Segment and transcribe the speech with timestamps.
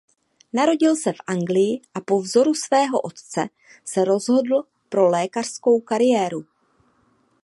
[0.53, 3.49] Narodil se v Anglii a po vzoru svého otce
[3.85, 6.45] se rozhodl pro lékařskou kariéru.